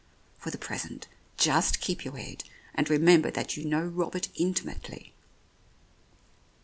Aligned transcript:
For 0.39 0.49
the 0.49 0.57
present 0.57 1.07
just 1.37 1.79
keep 1.79 2.03
your 2.03 2.17
head, 2.17 2.43
and 2.73 2.89
remember 2.89 3.29
that 3.29 3.55
you 3.55 3.63
know 3.65 3.83
Robert 3.85 4.29
intimately." 4.33 5.13